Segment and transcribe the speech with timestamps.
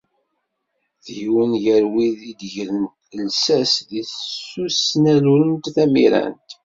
[1.05, 2.79] D yiwen gar wid i d-igren
[3.25, 4.01] llsas i
[4.49, 6.49] tusnallunt tamirant.